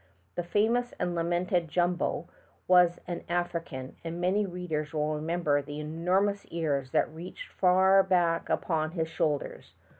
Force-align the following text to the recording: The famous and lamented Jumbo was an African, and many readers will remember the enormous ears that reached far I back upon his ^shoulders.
The 0.33 0.41
famous 0.41 0.93
and 0.97 1.13
lamented 1.13 1.67
Jumbo 1.69 2.27
was 2.67 2.97
an 3.07 3.23
African, 3.29 3.97
and 4.03 4.19
many 4.19 4.47
readers 4.47 4.93
will 4.93 5.13
remember 5.13 5.61
the 5.61 5.79
enormous 5.79 6.43
ears 6.47 6.89
that 6.89 7.13
reached 7.13 7.51
far 7.51 7.99
I 7.99 8.07
back 8.07 8.49
upon 8.49 8.93
his 8.93 9.07
^shoulders. 9.09 9.73